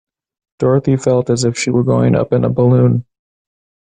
Dorothy 0.57 0.97
felt 0.97 1.29
as 1.29 1.43
if 1.43 1.55
she 1.59 1.69
were 1.69 1.83
going 1.83 2.15
up 2.15 2.33
in 2.33 2.43
a 2.43 2.49
balloon. 2.49 3.05